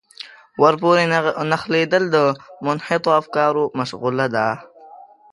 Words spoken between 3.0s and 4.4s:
افکارو مشغولا